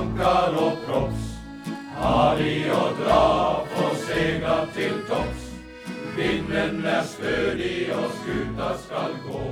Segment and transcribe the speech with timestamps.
[0.00, 1.26] plankar og props.
[2.00, 3.24] Har i å dra
[3.68, 5.48] for segla til topps.
[6.16, 9.42] Vinden er stødig og skuta skal gå,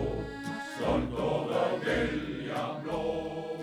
[0.77, 3.03] stolt over bølja blå.
[3.39, 3.57] Og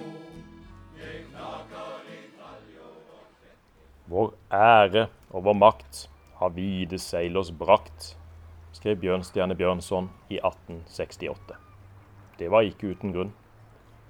[4.05, 6.03] Vår ære og vår makt
[6.37, 8.13] har vide seilers brakt,
[8.77, 11.57] skrev Bjørnstjerne Bjørnson i 1868.
[12.37, 13.33] Det var ikke uten grunn.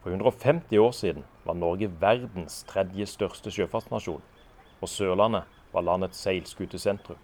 [0.06, 4.22] For 150 år siden var Norge verdens tredje største sjøfartsnasjon,
[4.82, 7.18] og Sørlandet var landets seilskutesentrum.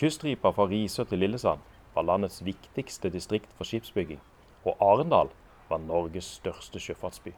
[0.00, 1.60] Kyststripa fra Risør til Lillesand
[1.94, 4.22] var landets viktigste distrikt for skipsbygging,
[4.64, 5.28] og Arendal
[5.68, 7.34] var Norges største sjøfartsby.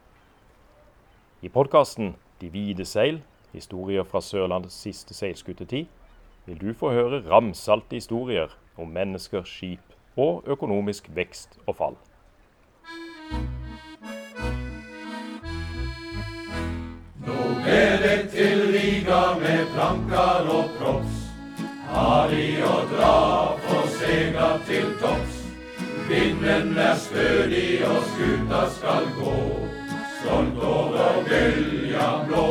[1.42, 3.18] I podkasten De hvite seil,
[3.52, 5.90] historier fra Sørlandets siste seilskutetid,
[6.46, 11.98] vil du få høre ramsalte historier om mennesker, skip og økonomisk vekst og fall.
[20.08, 21.16] Plankar og props.
[21.88, 25.44] Har i å dra for sega til topps.
[26.08, 29.36] Vinden er stødig og skuta skal gå,
[30.20, 32.46] stolt over bølja blå.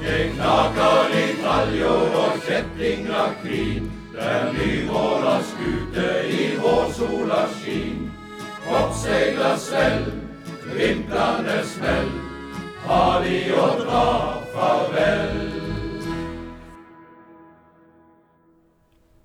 [0.00, 8.06] Det knaker i taljor og kjettinger krin, der nyvåra skute i vårsola skin.
[8.66, 10.08] Kroppssegler svell,
[10.74, 12.10] vintrande smell,
[12.86, 14.08] har de å dra
[14.54, 15.55] farvel.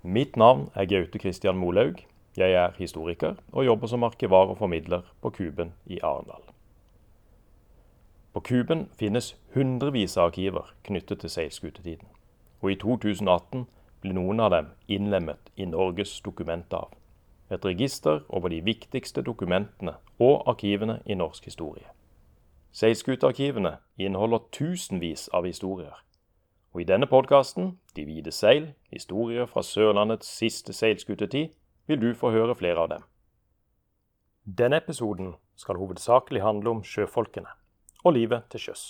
[0.04, 1.94] Mitt navn er Gaute Christian Molaug.
[2.36, 6.42] Jeg er historiker og jobber som arkivar og formidler på Kuben i Arendal.
[8.32, 12.08] På Kuben finnes hundrevis av arkiver knyttet til seilskutetiden,
[12.60, 13.66] og i 2018
[14.02, 16.90] ble noen av dem innlemmet i Norges dokumentarv,
[17.50, 21.86] et register over de viktigste dokumentene og arkivene i norsk historie.
[22.72, 25.94] Seilskutearkivene inneholder tusenvis av historier,
[26.72, 31.50] og i denne podkasten, De hvite seil, historier fra Sørlandets siste seilskutetid,
[31.86, 33.02] vil du få høre flere av dem.
[34.44, 37.52] Denne episoden skal hovedsakelig handle om sjøfolkene
[38.04, 38.84] og livet til sjøs.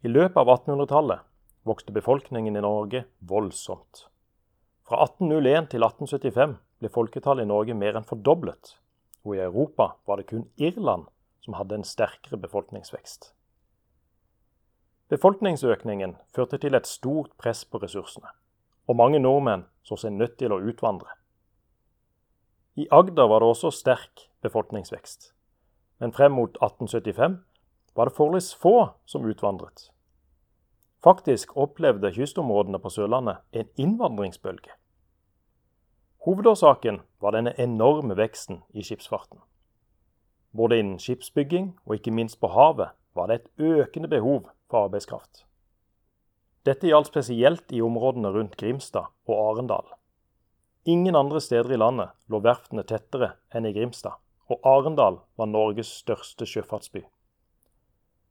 [0.00, 1.28] I løpet av 1800-tallet
[1.68, 4.06] vokste befolkningen i Norge voldsomt.
[4.88, 8.78] Fra 1801 til 1875 ble folketallet i Norge mer enn fordoblet,
[9.28, 11.04] og i Europa var det kun Irland
[11.40, 13.32] som hadde en sterkere befolkningsvekst.
[15.10, 18.30] Befolkningsøkningen førte til et stort press på ressursene,
[18.86, 21.16] og mange nordmenn så seg nødt til å utvandre.
[22.78, 25.32] I Agder var det også sterk befolkningsvekst,
[25.98, 27.40] men frem mot 1875
[27.98, 29.90] var det forholdsvis få som utvandret.
[31.02, 34.76] Faktisk opplevde kystområdene på Sørlandet en innvandringsbølge.
[36.24, 39.40] Hovedårsaken var denne enorme veksten i skipsfarten.
[40.56, 45.44] Både innen skipsbygging og ikke minst på havet var det et økende behov for arbeidskraft.
[46.66, 49.86] Dette gjaldt spesielt i områdene rundt Grimstad og Arendal.
[50.84, 54.18] Ingen andre steder i landet lå verftene tettere enn i Grimstad,
[54.50, 57.04] og Arendal var Norges største sjøfartsby.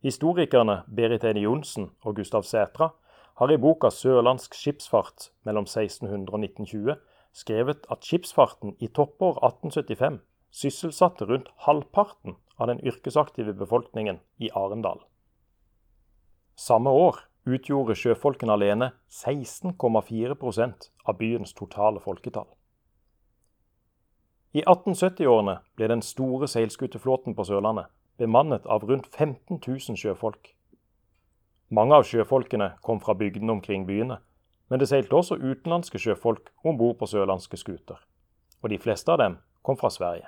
[0.04, 2.92] Historikerne Berit Eine Johnsen og Gustav Sætra
[3.40, 6.96] har i boka 'Sørlandsk skipsfart mellom 1600 og 1920'
[7.34, 10.20] skrevet at skipsfarten i toppår 1875
[10.52, 15.02] sysselsatte rundt halvparten av den yrkesaktive befolkningen i Arendal.
[16.56, 22.50] Samme år utgjorde sjøfolkene alene 16,4% av byens totale folketall.
[24.52, 30.56] I 1870-årene ble den store seilskuteflåten på Sørlandet bemannet av rundt 15 000 sjøfolk.
[31.70, 34.18] Mange av sjøfolkene kom fra bygdene omkring byene,
[34.70, 38.02] men det seilte også utenlandske sjøfolk om bord på sørlandske skuter,
[38.62, 40.28] og de fleste av dem kom fra Sverige.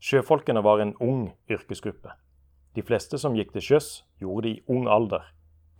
[0.00, 2.12] Sjøfolkene var en ung yrkesgruppe.
[2.76, 3.88] De fleste som gikk til sjøs,
[4.20, 5.24] gjorde det i ung alder,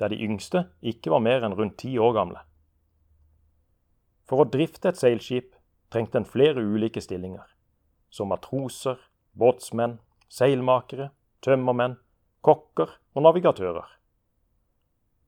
[0.00, 2.40] der de yngste ikke var mer enn rundt ti år gamle.
[4.26, 5.52] For å drifte et seilskip
[5.92, 7.44] trengte en flere ulike stillinger,
[8.10, 8.98] som matroser,
[9.36, 9.98] båtsmenn,
[10.32, 11.10] seilmakere,
[11.44, 11.98] tømmermenn,
[12.42, 13.86] kokker og navigatører.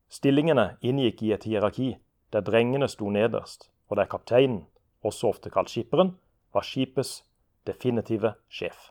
[0.09, 1.93] Stillingene inngikk i et hierarki
[2.33, 4.65] der drengene sto nederst, og der kapteinen,
[5.05, 6.17] også ofte kalt skipperen,
[6.53, 7.23] var skipets
[7.69, 8.89] definitive sjef.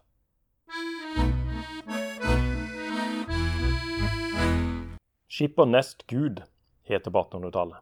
[5.37, 6.43] Skipper nest Gud
[6.87, 7.81] heter på 1800-tallet.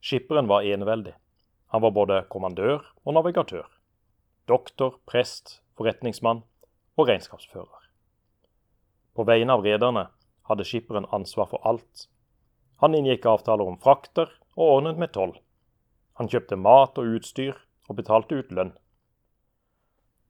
[0.00, 1.14] Skipperen var eneveldig.
[1.72, 3.66] Han var både kommandør og navigatør.
[4.48, 6.44] Doktor, prest, forretningsmann
[6.96, 7.90] og regnskapsfører.
[9.16, 10.06] På vegne av rederne
[10.48, 12.06] hadde skipperen ansvar for alt.
[12.84, 15.34] Han inngikk avtaler om frakter og ordnet med toll.
[16.20, 17.56] Han kjøpte mat og utstyr
[17.88, 18.72] og betalte ut lønn.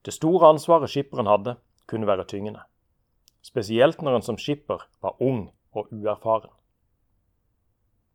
[0.07, 2.61] Det store ansvaret skipperen hadde, kunne være tyngende.
[3.43, 6.53] Spesielt når en som skipper var ung og uerfaren.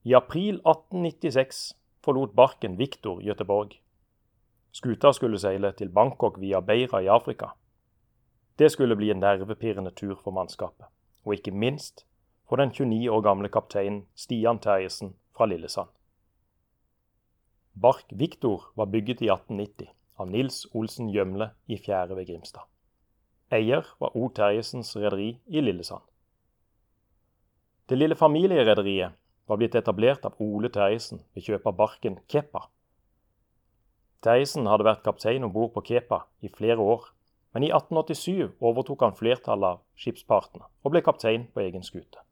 [0.08, 1.60] I april 1896
[2.00, 3.76] forlot Barken Viktor Göteborg.
[4.72, 7.52] Skuta skulle seile til Bangkok via Beira i Afrika.
[8.56, 10.88] Det skulle bli en nervepirrende tur for mannskapet,
[11.24, 12.06] og ikke minst
[12.48, 15.92] for den 29 år gamle kapteinen Stian Terjesen fra Lillesand.
[17.76, 22.66] Bark Viktor var bygget i 1890 av Nils Olsen Gjømle i Fjære ved Grimstad.
[23.52, 24.28] Eier var O.
[24.32, 26.02] Terjesens rederi i Lillesand.
[27.88, 29.12] Det lille familierederiet
[29.46, 32.68] var blitt etablert av Ole Terjesen ved kjøp av barken Kepa.
[34.22, 37.08] Terjesen hadde vært kaptein om bord på Kepa i flere år,
[37.52, 42.22] men i 1887 overtok han flertallet av skipspartene og ble kaptein på egen skute.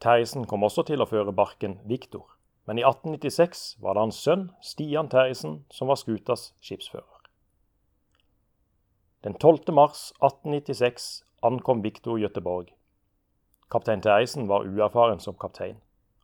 [0.00, 2.33] Terjesen kom også til å føre barken Viktor,
[2.64, 7.20] men i 1896 var det hans sønn Stian Terjesen som var skutas skipsfører.
[9.24, 9.72] Den 12.
[9.72, 12.72] mars 1896 ankom Viktor Gøteborg.
[13.72, 15.78] Kaptein Terjesen var uerfaren som kaptein,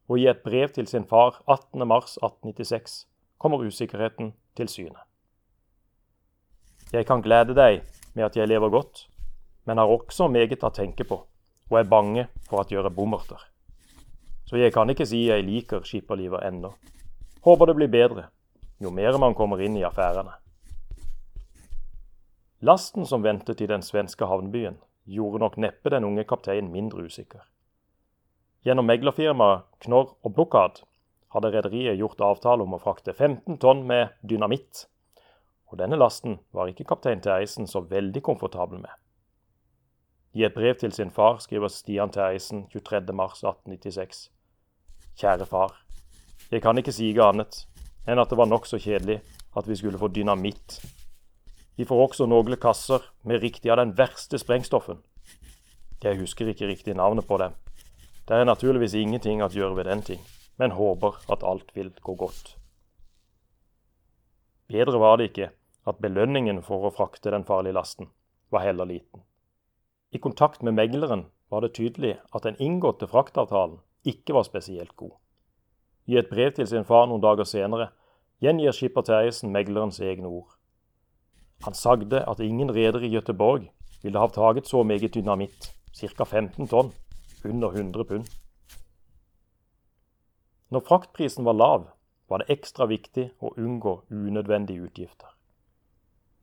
[0.08, 3.06] og i et brev til sin far 18.3.1896
[3.38, 5.00] kommer usikkerheten til syne.
[6.92, 7.84] Jeg kan glede deg
[8.14, 9.06] med at jeg lever godt,
[9.64, 11.22] men har også meget å tenke på,
[11.70, 13.40] og er bange for at gjøre bommerter.
[14.50, 16.72] Så jeg kan ikke si jeg liker skipperlivet ennå.
[17.46, 18.24] Håper det blir bedre,
[18.82, 20.32] jo mer man kommer inn i affærene.
[22.66, 27.44] Lasten som ventet i den svenske havnbyen, gjorde nok neppe den unge kapteinen mindre usikker.
[28.66, 30.82] Gjennom meglerfirmaet Knorr og Bukkad
[31.30, 34.88] hadde rederiet gjort avtale om å frakte 15 tonn med dynamitt,
[35.70, 38.90] og denne lasten var ikke kaptein Terjesen så veldig komfortabel med.
[40.34, 44.26] I et brev til sin far skriver Stian Terjesen 23.3.1896.:
[45.18, 45.74] Kjære far.
[46.50, 47.64] Jeg kan ikke sige annet
[48.08, 49.20] enn at det var nokså kjedelig
[49.56, 50.80] at vi skulle få dynamitt
[51.76, 54.98] Vi får også noen kasser med riktig av den verste sprengstoffen.
[56.02, 57.54] Jeg husker ikke riktig navnet på dem.
[58.28, 60.20] Det er naturligvis ingenting å gjøre ved den ting,
[60.58, 62.56] men håper at alt vil gå godt.
[64.68, 65.50] Bedre var det ikke
[65.88, 68.10] at belønningen for å frakte den farlige lasten
[68.52, 69.24] var heller liten.
[70.12, 75.12] I kontakt med megleren var det tydelig at den inngåtte fraktavtalen ikke var spesielt god.
[76.06, 77.90] I et brev til sin far noen dager senere
[78.40, 80.56] gjengir skipper Terjesen meglerens egne ord.
[81.64, 83.68] Han sagde at ingen reder i Gøteborg
[84.02, 86.24] ville ha taget så meget dynamitt, ca.
[86.24, 86.92] 15 tonn,
[87.44, 88.26] under 100 pund.
[90.70, 91.86] Når fraktprisen var lav,
[92.28, 95.34] var det ekstra viktig å unngå unødvendige utgifter.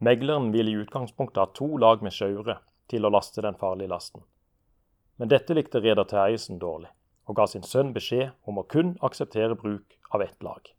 [0.04, 2.60] Megleren ville i utgangspunktet ha to lag med sjauere
[2.92, 4.22] til å laste den farlige lasten.
[5.18, 6.92] Men dette likte reder Terjesen dårlig,
[7.28, 10.74] og ga sin sønn beskjed om å kun akseptere bruk av ett lag.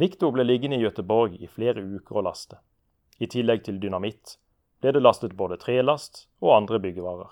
[0.00, 2.58] Viktor ble liggende i Gøteborg i flere uker å laste.
[3.22, 4.38] I tillegg til dynamitt
[4.82, 7.30] ble det lastet både trelast og andre byggevarer.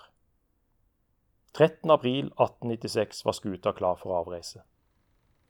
[1.53, 4.63] 13.4.1896 var skuta klar for avreise.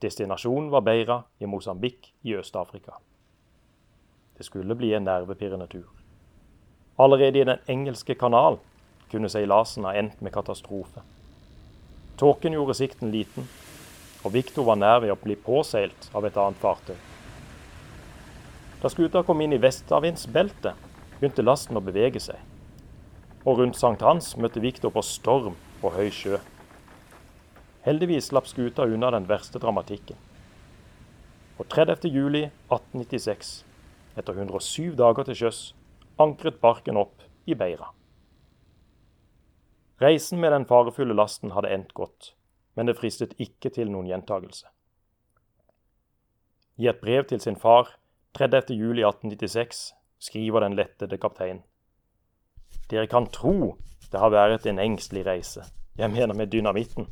[0.03, 2.97] Destinasjonen var Beira i Mosambik i Øst-Afrika.
[4.37, 5.87] Det skulle bli en nervepirrende tur.
[6.99, 8.59] Allerede i Den engelske kanal
[9.11, 11.01] kunne seilasen ha endt med katastrofe.
[12.18, 13.48] Tåken gjorde sikten liten,
[14.24, 16.96] og Viktor var nær ved å bli påseilt av et annet fartøy.
[18.84, 20.75] Da skuta kom inn i vestavindsbeltet,
[21.17, 22.38] begynte lasten å bevege seg.
[23.48, 26.38] Og rundt Hans møtte Viktor på storm og høy sjø.
[27.84, 30.15] Heldigvis slapp skuta unna den verste dramatikken.
[31.60, 33.63] Og 30.07.1896,
[34.20, 35.65] etter 107 dager til sjøs,
[36.22, 37.89] ankret barken opp i Beira.
[40.03, 42.33] Reisen med den farefulle lasten hadde endt godt,
[42.75, 44.67] men det fristet ikke til noen gjentagelse.
[46.81, 47.93] I et brev til sin far
[48.36, 49.83] 30.07.1896
[50.19, 51.62] skriver den lettede kaptein.
[52.91, 53.77] Dere kan tro
[54.12, 55.63] det har vært en engstelig reise.
[55.98, 57.07] Jeg mener med dynamitten.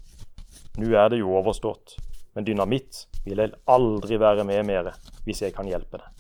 [0.78, 1.96] Nå er det jo overstått,
[2.36, 4.94] men dynamitt vil jeg aldri være med mere
[5.26, 6.12] hvis jeg kan hjelpe det.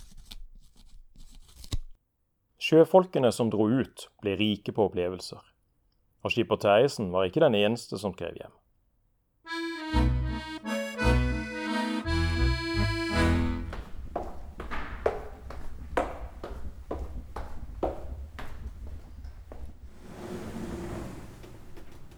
[2.62, 5.51] Sjøfolkene som dro ut, ble rike på opplevelser.
[6.22, 8.54] Og skipper Terjesen var ikke den eneste som skrev hjem.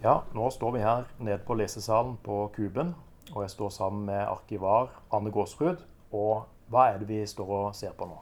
[0.04, 2.92] Ja, nå står vi her nede på lesesalen på Kuben,
[3.32, 5.80] og jeg står sammen med arkivar Anne Gåsrud.
[6.12, 8.18] Og hva er det vi står og ser på nå?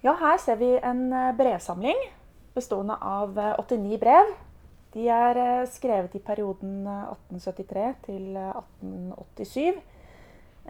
[0.00, 2.00] Ja, her ser vi en eh, brevsamling
[2.56, 4.32] bestående av 89 eh, brev.
[4.90, 9.76] De er eh, skrevet i perioden 1873 til 1887.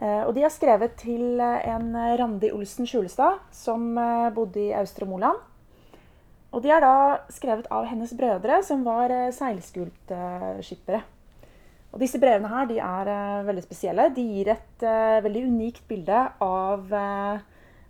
[0.01, 3.95] Eh, og de er skrevet til eh, en Randi Olsen Skjulestad, som
[4.35, 5.41] bodde i Austre Moland.
[6.51, 6.93] Og de er da
[7.31, 10.99] skrevet av hennes brødre, som var seilskultskippere.
[11.91, 13.11] Og disse brevene her de er
[13.47, 14.09] veldig spesielle.
[14.15, 14.83] De gir et
[15.23, 16.83] veldig unikt bilde av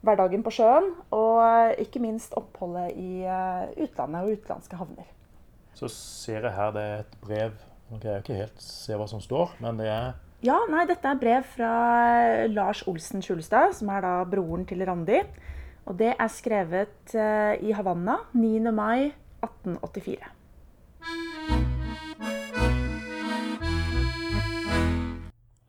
[0.06, 3.26] hverdagen på sjøen, og ikke minst oppholdet i
[3.82, 5.10] utlandet og utenlandske havner.
[5.82, 7.54] Så ser jeg her det er et brev
[7.90, 10.12] Nå kan jeg ikke helt se hva som står, men det er
[10.46, 11.72] Ja, nei, dette er brev fra
[12.50, 15.20] Lars Olsen Skjulestad, som er da broren til Randi.
[15.90, 18.72] Og det er skrevet uh, i Havanna 9.
[18.74, 19.12] mai
[19.42, 20.32] 1884.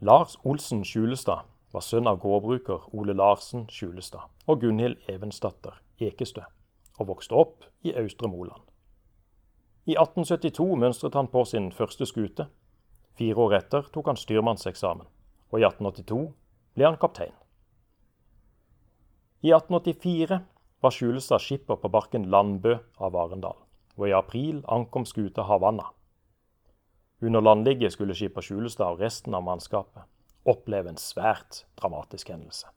[0.00, 6.44] Lars Olsen Skjulestad var sønn av gårdbruker Ole Larsen Skjulestad og Gunhild Evensdatter Ekestø,
[7.00, 8.71] og vokste opp i Austre Moland.
[9.82, 12.46] I 1872 mønstret han på sin første skute.
[13.18, 15.08] Fire år etter tok han styrmannseksamen,
[15.50, 16.20] og i 1882
[16.76, 17.34] ble han kaptein.
[19.42, 20.38] I 1884
[20.82, 23.58] var Skjulestad skipper på barken Landbø av Arendal,
[23.98, 25.90] og i april ankom skuta Havanna.
[27.22, 30.06] Under landligget skulle skipper Skjulestad og resten av mannskapet
[30.46, 32.70] oppleve en svært dramatisk hendelse.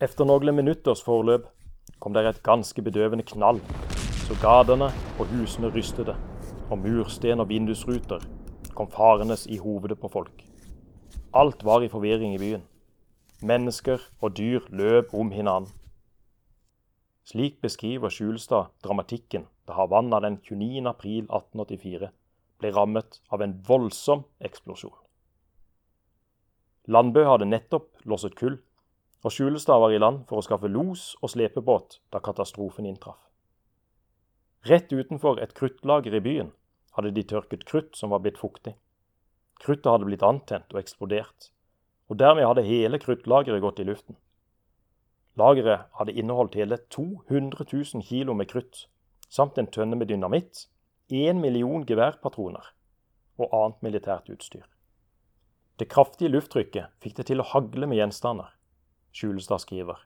[0.00, 1.46] Etter noen minutters forløp
[2.00, 3.60] kom det et ganske bedøvende knall
[4.22, 4.86] så gatene
[5.18, 6.12] og husene rystet,
[6.70, 8.22] og mursten og vindusruter
[8.76, 10.44] kom farende i hovedet på folk.
[11.34, 12.62] Alt var i forvirring i byen.
[13.42, 15.74] Mennesker og dyr løp om hverandre.
[17.26, 20.86] Slik beskriver Skjulstad dramatikken da Havanna den 29.
[20.86, 22.10] april 1884
[22.62, 24.94] ble rammet av en voldsom eksplosjon.
[26.86, 28.60] Landbø hadde nettopp losset kull,
[29.22, 33.31] og Skjulestad var i land for å skaffe los og slepebåt da katastrofen inntraff.
[34.62, 36.52] Rett utenfor et kruttlager i byen
[36.94, 38.76] hadde de tørket krutt som var blitt fuktig.
[39.62, 41.48] Kruttet hadde blitt antent og eksplodert,
[42.06, 44.18] og dermed hadde hele kruttlageret gått i luften.
[45.40, 48.86] Lageret hadde inneholdt hele 200 000 kilo med krutt,
[49.32, 50.66] samt en tønne med dynamitt,
[51.10, 52.70] én million geværpatroner
[53.40, 54.66] og annet militært utstyr.
[55.80, 58.52] Det kraftige lufttrykket fikk det til å hagle med gjenstander.
[59.16, 59.98] Skjulestad skriver.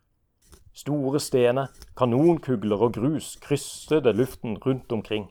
[0.77, 5.31] Store stener, kanonkugler og grus krysset luften rundt omkring.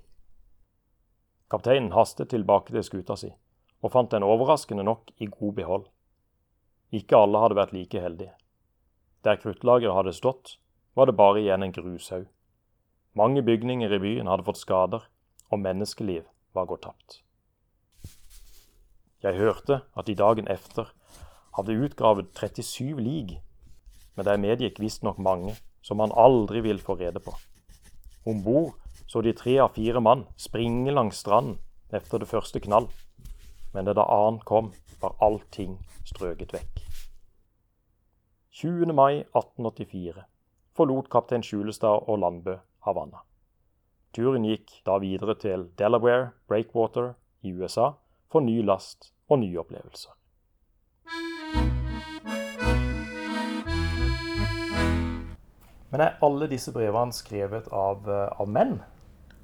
[1.54, 3.30] Kapteinen hastet tilbake til skuta si,
[3.86, 5.86] og fant den overraskende nok i god behold.
[6.90, 8.34] Ikke alle hadde vært like heldige.
[9.22, 10.58] Der kruttlageret hadde stått,
[10.98, 12.26] var det bare igjen en grushaug.
[13.14, 15.06] Mange bygninger i byen hadde fått skader,
[15.54, 16.26] og menneskeliv
[16.58, 17.22] var gått tapt.
[19.22, 20.90] Jeg hørte at de dagen efter
[21.54, 23.44] hadde utgravet 37 lig
[24.16, 25.56] men der medgikk visstnok mange,
[25.86, 27.36] som han aldri vil få rede på.
[28.26, 28.74] Om bord
[29.08, 31.60] så de tre av fire mann springe langs stranden
[31.94, 32.88] etter det første knall,
[33.76, 36.82] men da annet kom, var allting strøket vekk.
[38.56, 38.94] 20.
[38.96, 40.24] mai 1884
[40.76, 42.58] forlot kaptein Skjulestad og Landbø
[42.88, 43.22] Havanna.
[44.16, 47.92] Turen gikk da videre til Delaware Breakwater i USA
[48.32, 50.14] for ny last og nye opplevelser.
[55.96, 58.82] Men er alle disse brevene skrevet av, eh, av menn?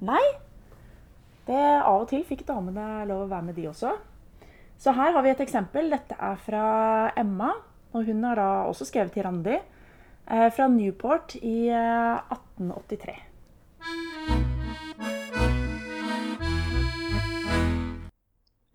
[0.03, 0.24] Nei.
[1.48, 3.93] Det, av og til fikk damene lov å være med, de også.
[4.75, 5.88] Så her har vi et eksempel.
[5.89, 7.53] Dette er fra Emma.
[7.93, 9.62] Og hun har da også skrevet til Randi.
[10.27, 13.15] Eh, fra Newport i 1883.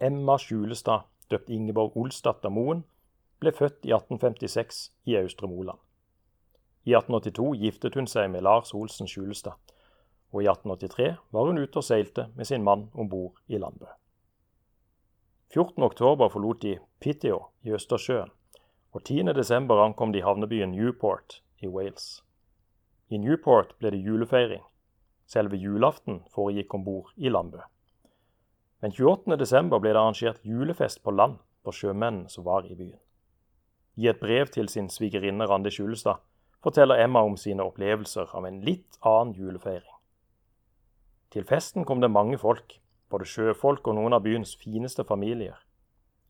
[0.00, 2.84] Eh, Emma Skjulestad, døpt Ingeborg Olsdatter Moen,
[3.38, 5.85] ble født i 1856 i Austre Moland.
[6.86, 9.58] I 1882 giftet hun seg med Lars Olsen Skjulestad,
[10.30, 13.88] og i 1883 var hun ute og seilte med sin mann om bord i Landbø.
[15.50, 18.30] 14.10 forlot de Pitio i Østersjøen,
[18.94, 22.22] og 10.12 ankom de havnebyen Newport i Wales.
[23.10, 24.62] I Newport ble det julefeiring.
[25.26, 27.64] Selve julaften foregikk om bord i Landbø.
[28.82, 32.98] Men 28.12 ble det arrangert julefest på land for sjømennene som var i byen.
[33.96, 36.22] I et brev til sin svigerinne Randi Skjulestad
[36.64, 39.92] forteller Emma om sine opplevelser av en litt annen julefeiring.
[41.32, 42.78] Til festen kom det mange folk,
[43.10, 45.58] både sjøfolk og noen av byens fineste familier.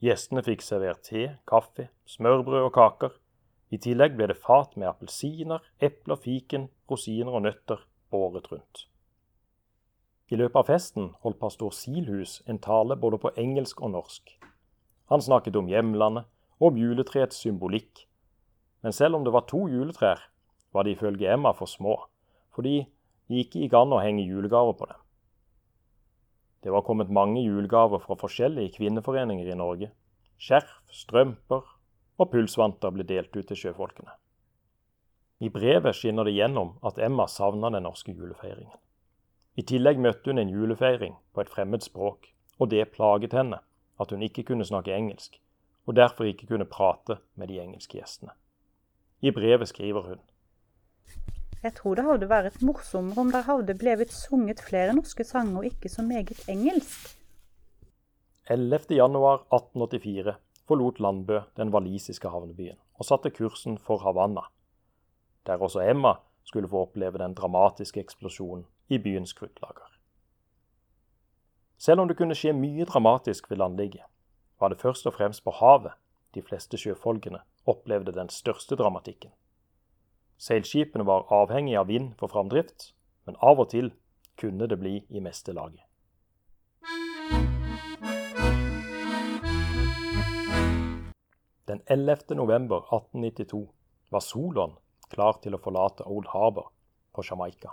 [0.03, 3.15] Gjestene fikk servert te, kaffe, smørbrød og kaker.
[3.73, 7.81] I tillegg ble det fat med appelsiner, epler, fiken, rosiner og nøtter
[8.15, 8.87] året rundt.
[10.29, 14.33] I løpet av festen holdt pastor Silhus en tale både på engelsk og norsk.
[15.13, 16.27] Han snakket om hjemlandet
[16.59, 18.07] og om juletreets symbolikk
[18.87, 20.21] men selv om det var to juletrær,
[20.71, 21.97] var de ifølge Emma for små,
[22.55, 22.85] fordi
[23.27, 25.01] det ikke gikk an å henge julegaver på dem.
[26.63, 29.91] Det var kommet mange julegaver fra forskjellige kvinneforeninger i Norge,
[30.39, 31.67] Skjerf, strømper
[32.15, 34.15] og pulsvanter ble delt ut til sjøfolkene.
[35.43, 38.79] I brevet skinner det gjennom at Emma savna den norske julefeiringen.
[39.59, 42.31] I tillegg møtte hun en julefeiring på et fremmed språk,
[42.63, 43.65] og det plaget henne
[43.99, 45.41] at hun ikke kunne snakke engelsk,
[45.91, 48.31] og derfor ikke kunne prate med de engelske gjestene.
[49.21, 50.21] I brevet skriver hun
[51.63, 55.69] Jeg tror det hadde vært morsommere om det hadde blevet sunget flere norske sanger og
[55.71, 57.17] ikke så meget engelsk.
[58.51, 64.47] 11.1.1884 forlot Landbø den walisiske havnebyen og satte kursen for Havanna,
[65.47, 69.91] der også Emma skulle få oppleve den dramatiske eksplosjonen i byens kruttlager.
[71.79, 74.05] Selv om det kunne skje mye dramatisk ved landligget,
[74.61, 75.93] var det først og fremst på havet
[76.37, 79.33] de fleste sjøfolkene opplevde den største dramatikken.
[80.37, 82.93] Seilskipene var avhengige av vind for framdrift,
[83.25, 83.95] men av og til
[84.37, 85.81] kunne det bli i meste laget.
[91.67, 92.37] Den 11.
[92.39, 93.65] november 1892
[94.15, 94.77] var Solon
[95.11, 96.69] klar til å forlate Old Harbour
[97.17, 97.73] på Jamaica.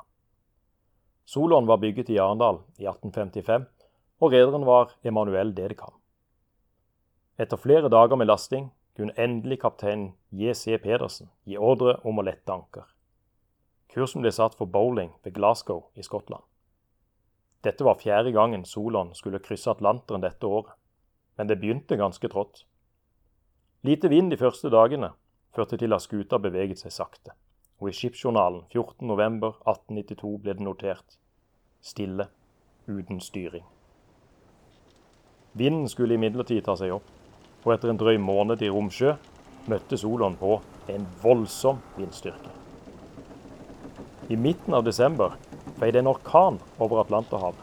[1.25, 3.67] Solon var bygget i Arendal i 1855,
[4.23, 5.93] og rederen var Emanuel Dedekam.
[7.37, 10.77] Etter flere dager med lasting kunne endelig kaptein J.C.
[10.77, 12.85] Pedersen gi ordre om å lette anker.
[13.89, 16.43] Kursen ble satt for bowling ved Glasgow i Skottland.
[17.65, 20.75] Dette var fjerde gangen Solon skulle krysse Atlanteren dette året,
[21.37, 22.65] men det begynte ganske trått.
[23.81, 25.13] Lite vind de første dagene
[25.55, 27.33] førte til at skuta beveget seg sakte,
[27.81, 31.17] og i skipsjournalen 14.11.1892 ble det notert
[31.81, 32.29] stille,
[32.87, 33.65] uten styring.
[35.53, 37.09] Vinden skulle imidlertid ta seg opp,
[37.63, 39.15] og etter en drøy måned i romsjø
[39.71, 40.57] møtte Solon på
[40.91, 42.51] en voldsom vindstyrke.
[44.31, 45.35] I midten av desember
[45.79, 47.59] feide en orkan over Atlanterhavet.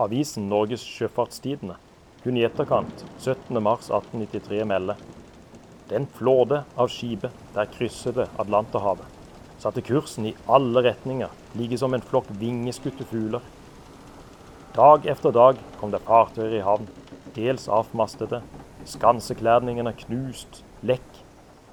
[0.00, 1.76] Avisen Norges Sjøfartstidende
[2.24, 4.96] kunne i etterkant 17.3.1893 melde
[5.90, 9.04] den flåde av skipet der kryssede Atlanterhavet,
[9.60, 13.44] satte kursen i alle retninger, like som en flokk vingeskutte fugler.
[14.74, 16.88] Dag efter dag kom det fartøyer i havn,
[17.36, 18.42] dels avmastede,
[18.88, 21.22] skansekledningene knust, lekk,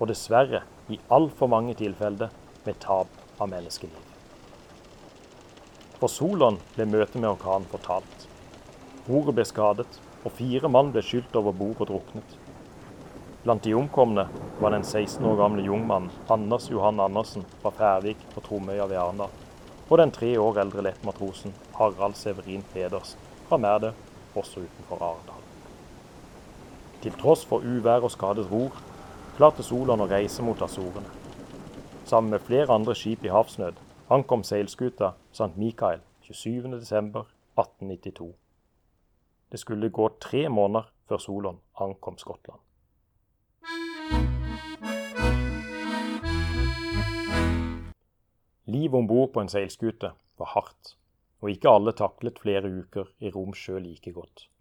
[0.01, 2.31] og dessverre i altfor mange tilfeller
[2.65, 4.07] med tap av menneskeliv.
[6.01, 8.25] For Solon ble møtet med orkanen fortalt.
[9.05, 12.37] Bordet ble skadet, og fire mann ble skylt over bord og druknet.
[13.41, 14.27] Blant de omkomne
[14.61, 19.33] var den 16 år gamle jungmannen Anders Johan Andersen fra Færvik på Tromøya ved Arendal,
[19.89, 23.93] og den tre år eldre lettmatrosen Harald Severin Pedersen fra Merdø,
[24.35, 25.50] også utenfor Arendal.
[27.01, 28.75] Til tross for uvær og skadet ror,
[29.37, 31.09] klarte Solon å reise mot Azorene.
[32.05, 33.79] Sammen med flere andre skip i havsnød
[34.13, 35.57] ankom seilskuta St.
[35.57, 38.27] Mikael 27.12.1892.
[39.51, 42.61] Det skulle gå tre måneder før Solon ankom Skottland.
[48.71, 50.95] Livet om bord på en seilskute var hardt,
[51.41, 54.51] og ikke alle taklet flere uker i Romsjø like godt.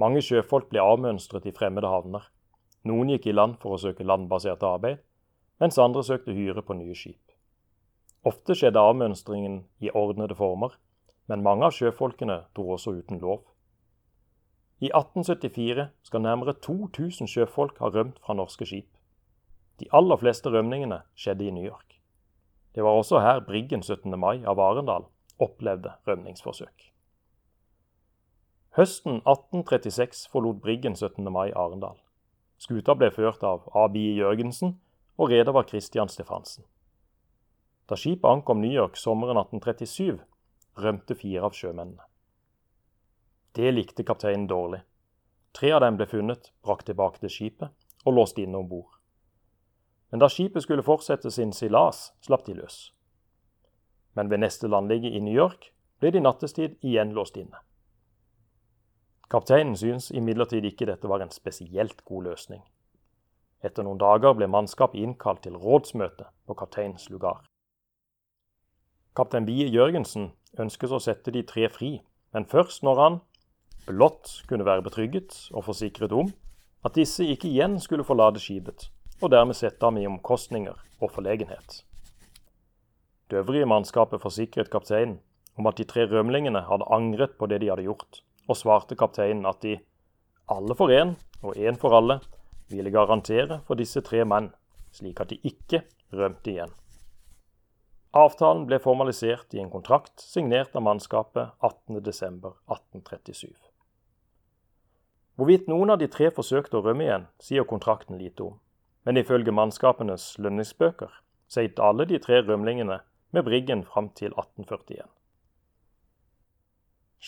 [0.00, 2.24] Mange sjøfolk ble avmønstret i fremmede havner.
[2.88, 5.02] Noen gikk i land for å søke landbasert arbeid,
[5.62, 7.20] mens andre søkte hyre på nye skip.
[8.26, 10.74] Ofte skjedde avmønstringen i ordnede former,
[11.30, 13.44] men mange av sjøfolkene dro også uten lov.
[14.82, 18.90] I 1874 skal nærmere 2000 sjøfolk ha rømt fra norske skip.
[19.78, 21.98] De aller fleste rømningene skjedde i New York.
[22.74, 24.18] Det var også her Briggen 17.
[24.18, 25.06] mai av Arendal
[25.42, 26.91] opplevde rømningsforsøk.
[28.72, 31.26] Høsten 1836 forlot Briggen 17.
[31.28, 31.98] mai Arendal.
[32.56, 34.00] Skuta ble ført av A.B.
[34.16, 34.78] Jørgensen,
[35.20, 36.64] og reder var Christian Stefansen.
[37.84, 40.22] Da skipet ankom New York sommeren 1837,
[40.80, 42.06] rømte fire av sjømennene.
[43.52, 44.80] Det likte kapteinen dårlig.
[45.52, 48.94] Tre av dem ble funnet, brakt tilbake til skipet og låst inne om bord.
[50.08, 52.80] Men da skipet skulle fortsette sin silas, slapp de løs.
[54.16, 57.60] Men ved neste landligge i New York ble de nattestid igjen låst inne.
[59.32, 62.60] Kapteinen syns imidlertid ikke dette var en spesielt god løsning.
[63.64, 67.38] Etter noen dager ble mannskapet innkalt til rådsmøte på kapteinens lugar.
[69.16, 71.94] Kaptein Bie Jørgensen ønskes å sette de tre fri,
[72.36, 73.16] men først når han
[73.86, 76.28] blått, kunne være betrygget og forsikret om
[76.84, 78.90] at disse ikke igjen skulle forlate skipet,
[79.22, 81.78] og dermed sette ham i omkostninger og forlegenhet.
[83.30, 85.22] Det øvrige mannskapet forsikret kapteinen
[85.56, 88.20] om at de tre rømlingene hadde angret på det de hadde gjort,
[88.52, 89.78] og svarte kapteinen at de,
[90.52, 92.20] alle for én og én for alle,
[92.70, 94.52] ville garantere for disse tre menn,
[94.92, 96.72] slik at de ikke rømte igjen.
[98.12, 103.52] Avtalen ble formalisert i en kontrakt signert av mannskapet 18.12.1837.
[105.40, 108.58] Hvorvidt noen av de tre forsøkte å rømme igjen, sier kontrakten lite om.
[109.08, 113.00] Men ifølge mannskapenes lønningsbøker seilte alle de tre rømlingene
[113.32, 115.08] med Briggen fram til 1841.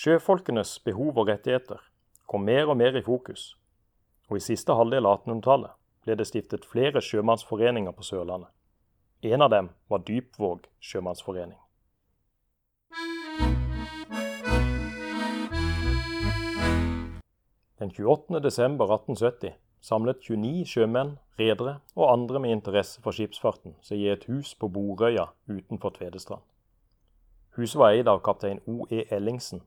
[0.04, 1.78] Sjøfolkenes behov og rettigheter
[2.28, 3.54] kom mer og mer i fokus,
[4.28, 5.72] og i siste halvdel av 1800-tallet
[6.04, 8.50] ble det stiftet flere sjømannsforeninger på Sørlandet.
[9.24, 11.56] En av dem var Dypvåg sjømannsforening.
[17.80, 18.44] Den 28.
[18.44, 24.28] desember 1870 samlet 29 sjømenn, redere og andre med interesse for skipsfarten seg i et
[24.28, 26.44] hus på Borøya utenfor Tvedestrand.
[27.56, 29.06] Huset var eid av kaptein O.E.
[29.08, 29.64] Ellingsen,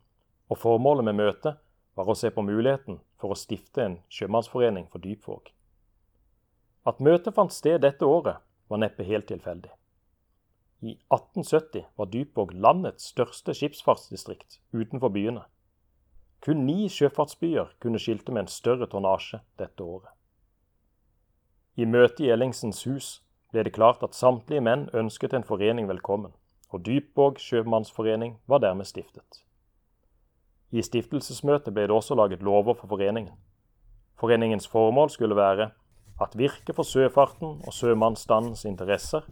[0.47, 1.59] og formålet med møtet
[1.97, 5.49] var å se på muligheten for å stifte en sjømannsforening for Dypvåg.
[6.87, 9.71] At møtet fant sted dette året, var neppe helt tilfeldig.
[10.83, 15.45] I 1870 var Dypvåg landets største skipsfartsdistrikt utenfor byene.
[16.43, 20.11] Kun ni sjøfartsbyer kunne skilte med en større tonnasje dette året.
[21.77, 23.09] I møtet i Ellingsens hus
[23.51, 26.35] ble det klart at samtlige menn ønsket en forening velkommen,
[26.69, 29.46] og Dypvåg sjømannsforening var dermed stiftet.
[30.71, 33.33] I stiftelsesmøtet ble det også laget lover for foreningen.
[34.19, 35.69] Foreningens formål skulle være
[36.21, 39.27] at virke for sjøfarten og sjømannsstandens interesser,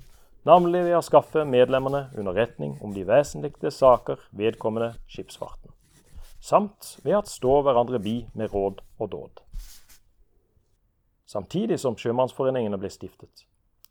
[0.45, 5.76] navnlig ved å skaffe medlemmene underretning om de vesentligste saker vedkommende skipsfarten
[6.45, 9.41] samt ved at stå hverandre bi med råd og dåd.
[11.26, 13.48] Samtidig som sjømannsforeningene ble stiftet,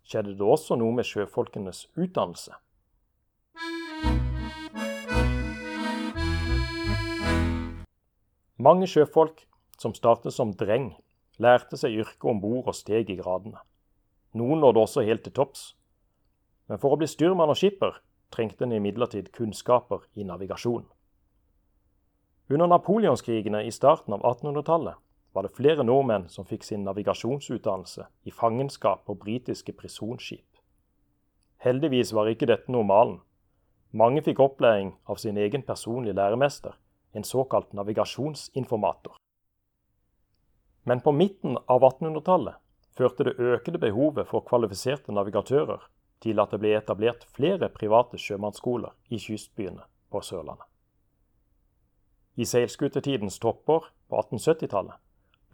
[0.07, 2.55] skjedde det også noe med sjøfolkenes utdannelse.
[8.65, 9.43] Mange sjøfolk
[9.77, 10.95] som startet som dreng,
[11.43, 13.59] lærte seg yrket om bord og steg i gradene.
[14.33, 15.75] Noen nådde også helt til topps.
[16.71, 17.99] Men for å bli styrmann og skipper
[18.33, 20.87] trengte en imidlertid kunnskaper i navigasjon.
[22.49, 24.97] Under napoleonskrigene i starten av 1800-tallet
[25.37, 30.47] var det flere nordmenn som fikk sin navigasjonsutdannelse i fangenskap på britiske prisonskip.
[31.61, 33.19] Heldigvis var ikke dette normalen.
[33.93, 36.79] Mange fikk opplæring av sin egen personlige læremester,
[37.15, 39.17] en såkalt navigasjonsinformator.
[40.83, 42.61] Men på midten av 1800-tallet
[42.99, 45.87] førte det økende behovet for kvalifiserte navigatører
[46.25, 50.67] til at det ble etablert flere private sjømannsskoler i kystbyene på Sørlandet.
[52.35, 54.99] I seilskutetidens topper på 1870-tallet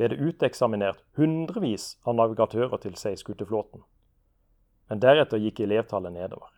[0.01, 3.83] ble det uteksaminert hundrevis av navigatører til seilskuteflåten.
[4.89, 6.49] Men deretter gikk elevtallet nedover.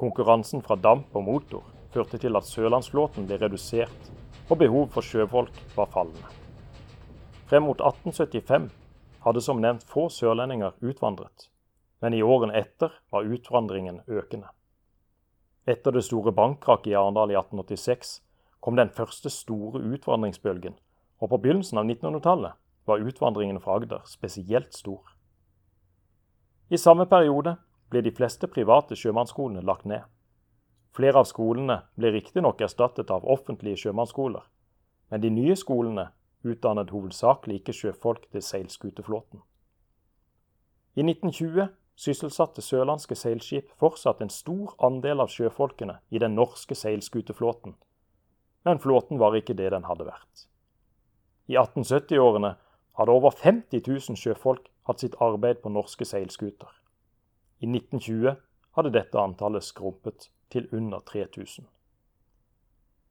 [0.00, 4.10] Konkurransen fra damp og motor førte til at sørlandsflåten ble redusert,
[4.50, 6.32] og behovet for sjøfolk var fallende.
[7.48, 8.68] Frem mot 1875
[9.24, 11.48] hadde som nevnt få sørlendinger utvandret,
[12.02, 14.50] men i årene etter var utvandringen økende.
[15.64, 18.18] Etter det store bankkrakket i Arendal i 1886
[18.60, 20.74] kom den første store utvandringsbølgen,
[21.20, 25.14] og på begynnelsen av 1900-tallet var utvandringen fra Agder spesielt stor.
[26.68, 27.56] I samme periode
[27.92, 30.04] ble de fleste private sjømannsskolene lagt ned.
[30.94, 34.44] Flere av skolene ble riktignok erstattet av offentlige sjømannsskoler,
[35.10, 36.08] men de nye skolene
[36.46, 39.42] utdannet hovedsakelig ikke sjøfolk til seilskuteflåten.
[40.94, 41.66] I 1920
[41.98, 47.74] sysselsatte sørlandske seilskip fortsatt en stor andel av sjøfolkene i den norske seilskuteflåten,
[48.64, 50.46] men flåten var ikke det den hadde vært.
[51.50, 52.54] I 1870-årene
[53.00, 56.70] hadde over 50 000 sjøfolk hatt sitt arbeid på norske seilskuter.
[57.58, 58.38] I 1920
[58.78, 61.66] hadde dette antallet skrumpet til under 3000.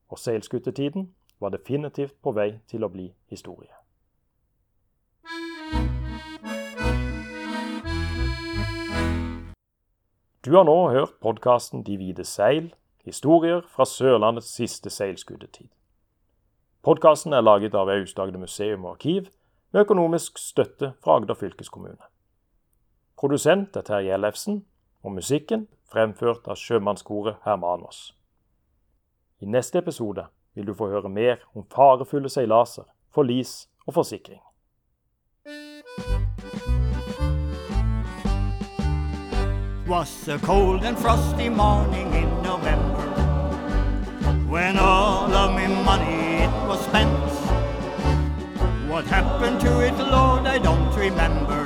[0.08, 3.68] Og seilskutetiden var definitivt på vei til å bli historie.
[10.44, 12.72] Du har nå hørt podkasten De hvite seil
[13.04, 15.68] Historier fra Sørlandets siste seilskutetid.
[16.84, 19.28] Podkasten er laget av Aust-Agder museum og arkiv,
[19.72, 22.00] med økonomisk støtte fra Agder fylkeskommune.
[23.16, 24.62] Produsent er Terje Ellefsen,
[25.04, 28.14] og musikken fremført av sjømannskoret Hermanos.
[29.40, 34.40] I neste episode vil du få høre mer om farefulle seilaser, forlis og forsikring.
[39.86, 43.04] Was a cold and frosty morning in November
[44.48, 47.10] when all of my money it was spent.
[48.88, 51.63] What happened to it, Lord, I don't remember.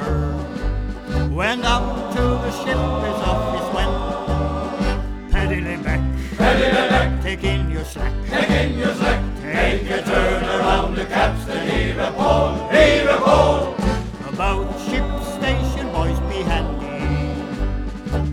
[1.38, 5.30] Went up to the ship, his office went.
[5.30, 6.00] Peddling back,
[6.36, 10.96] peddling back, take in your slack, take in your slack, take, take your turn around
[10.96, 13.76] the capstan, heave a pole, heave a pole.
[14.34, 15.06] About ship
[15.38, 17.06] station, boys, be handy.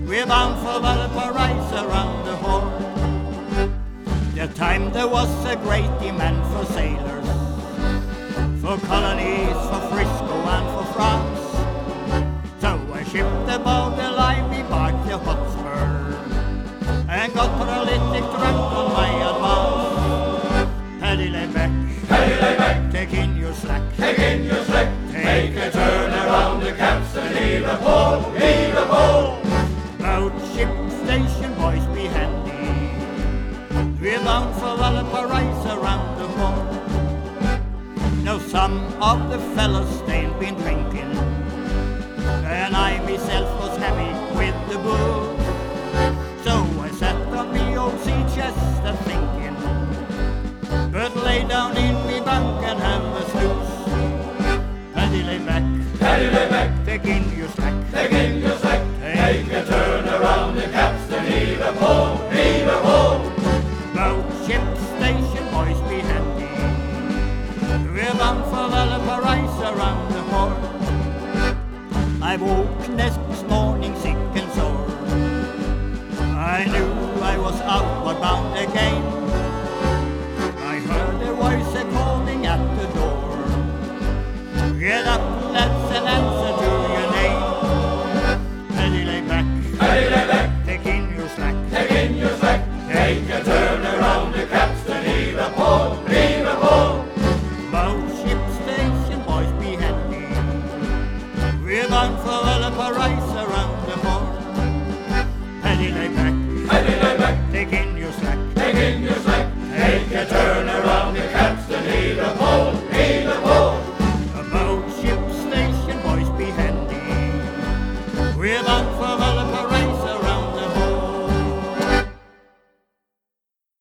[0.08, 2.72] We're bound for Valparaiso round the horn.
[4.34, 7.30] The time there was a great demand for sailors,
[8.64, 10.35] for colonies, for Frisco
[13.16, 16.18] shipped about the lively bark the Hotspur
[17.08, 19.55] and got paralytic drunk on my advice.